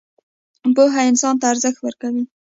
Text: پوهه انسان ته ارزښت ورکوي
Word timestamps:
پوهه 0.75 1.01
انسان 1.09 1.35
ته 1.39 1.45
ارزښت 1.51 1.79
ورکوي 1.81 2.23